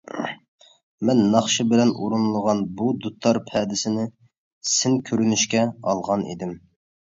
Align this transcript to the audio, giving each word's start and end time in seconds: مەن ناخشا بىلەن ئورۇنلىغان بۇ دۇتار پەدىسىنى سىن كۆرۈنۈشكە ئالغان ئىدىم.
مەن 1.09 1.19
ناخشا 1.35 1.65
بىلەن 1.73 1.91
ئورۇنلىغان 2.05 2.63
بۇ 2.79 2.89
دۇتار 3.05 3.41
پەدىسىنى 3.51 4.07
سىن 4.73 4.99
كۆرۈنۈشكە 5.13 5.65
ئالغان 5.71 6.29
ئىدىم. 6.35 6.61